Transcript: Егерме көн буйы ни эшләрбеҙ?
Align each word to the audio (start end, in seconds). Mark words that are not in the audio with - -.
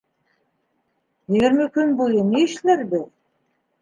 Егерме 1.35 1.67
көн 1.75 1.93
буйы 1.99 2.25
ни 2.33 2.43
эшләрбеҙ? 2.49 3.09